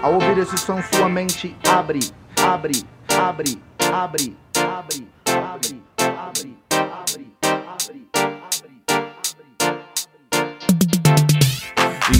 [0.00, 1.98] Ao ouvir esse som, sua mente abre,
[2.40, 5.06] abre, abre, abre, abre, abre,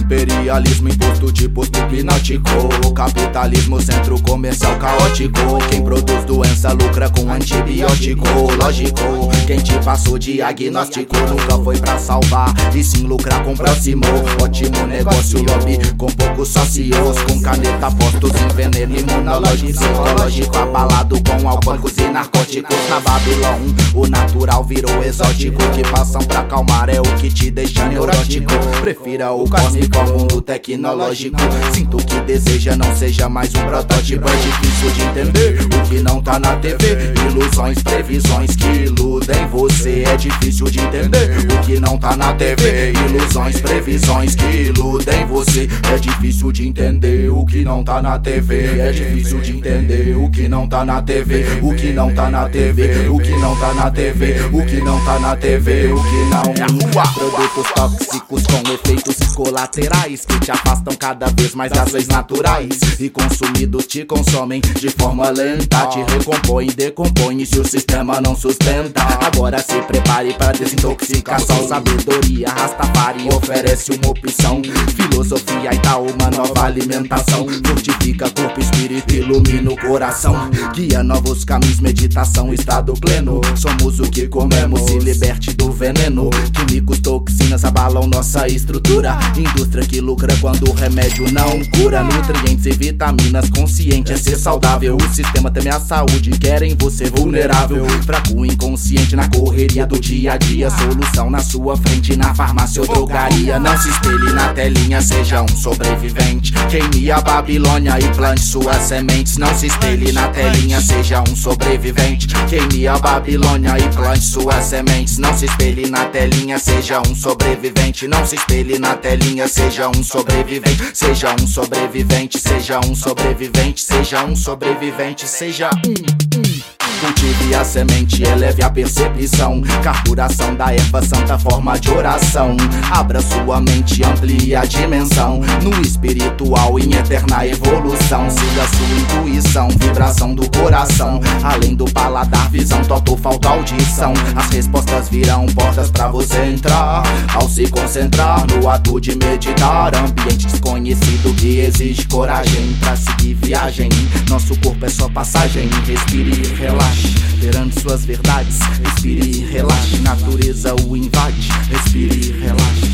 [0.09, 5.39] Imperialismo imposto posto hipnótico Capitalismo, centro comercial caótico.
[5.71, 8.27] Quem produz doença lucra com antibiótico.
[8.59, 14.02] Lógico, quem te passou diagnóstico Nunca foi pra salvar e sim lucrar com próximo.
[14.43, 17.23] Ótimo negócio, lobby com poucos sócios.
[17.29, 22.77] Com caneta, postos em veneno imunológico Psicológico, abalado com alcoólicos e narcóticos.
[22.88, 23.59] Na Babilão,
[23.95, 25.59] o natural virou exótico.
[25.75, 28.55] Que passam pra acalmar é o que te deixa neurótico.
[28.80, 31.37] Prefira o cósmico ao mundo tecnológico.
[31.74, 34.29] Sinto que deseja, não seja mais um protótipo.
[34.29, 40.04] É difícil de entender o que não tá na TV Ilusões, previsões que iludem você.
[40.07, 45.69] É difícil de entender o que não tá na TV Ilusões, previsões que iludem você.
[45.93, 50.30] É difícil de entender o que não tá na TV É difícil de entender o
[50.30, 53.74] que não tá na TV O que não tá na TV O que não tá
[53.74, 56.69] na TV O que não tá na TV O que não.
[57.15, 62.79] Produtos tóxicos com efeitos colaterais Que te afastam cada vez mais das leis naturais.
[63.01, 69.00] E consumidos te consomem de forma lenta Te recompõe, decompõe se o sistema não sustenta
[69.27, 71.66] Agora se prepare para desintoxicação.
[71.66, 74.61] Sabedoria Rastafari oferece uma opção.
[74.94, 77.47] Filosofia e tal, uma nova alimentação.
[77.66, 80.50] Fortifica corpo, espírito, ilumina o coração.
[80.75, 83.41] Guia novos caminhos, meditação, estado pleno.
[83.56, 86.28] Somos o que comemos, se liberte do veneno.
[86.53, 89.19] Químicos, toxinas abalam nossa estrutura.
[89.37, 92.03] Indústria que lucra quando o remédio não cura?
[92.03, 94.97] Nutrientes e vitaminas, consciente é ser saudável.
[94.97, 97.86] O sistema teme a saúde, querem você vulnerável.
[98.04, 100.69] Fraco, inconsciente na correria do dia a dia.
[100.70, 103.58] Solução na sua frente, na farmácia ou drogaria.
[103.58, 106.53] Não se espelhe na telinha, seja um sobrevivente.
[106.69, 109.36] Queime a Babilônia e plante suas sementes.
[109.36, 112.26] Não se espelhe na telinha, seja um sobrevivente.
[112.48, 115.19] Queime a Babilônia e plante suas sementes.
[115.19, 118.08] Não se espelhe na telinha, seja um sobrevivente.
[118.08, 124.24] Não se espelhe na telinha, seja um sobrevivente Seja um sobrevivente, seja um sobrevivente Seja
[124.24, 126.78] um sobrevivente, seja um, um.
[127.00, 129.62] Cultive a semente, eleve a percepção.
[129.84, 132.56] Carburação da erva santa, forma de oração.
[132.90, 135.40] Abra sua mente, amplie a dimensão.
[135.62, 137.97] No espiritual, em eterna evolução.
[138.08, 141.20] Siga sua intuição, vibração do coração.
[141.44, 144.14] Além do paladar, visão, total falta audição.
[144.34, 147.02] As respostas virão portas pra você entrar.
[147.34, 149.94] Ao se concentrar no ato de meditar.
[149.94, 153.91] Ambiente desconhecido que exige coragem pra seguir viagem.
[154.30, 155.68] Nosso corpo é só passagem.
[155.86, 158.58] Respire e relaxe perante suas verdades.
[158.84, 161.50] Respire e relaxe, natureza o invade.
[161.70, 162.88] Respire e relaxe.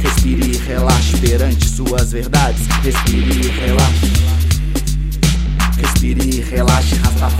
[0.00, 2.64] Respire relaxe perante suas verdades.
[2.84, 4.06] Respire e relaxe.
[5.76, 7.39] Respire e relaxe, Rastafari.